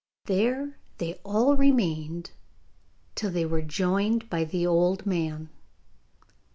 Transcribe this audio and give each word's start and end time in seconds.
There 0.25 0.79
they 0.97 1.19
all 1.23 1.55
remained, 1.55 2.31
till 3.13 3.29
they 3.29 3.45
were 3.45 3.61
joined 3.61 4.27
by 4.31 4.45
the 4.45 4.65
old 4.65 5.05
man. 5.05 5.51